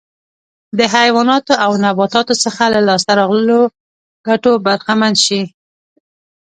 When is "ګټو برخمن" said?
4.27-5.13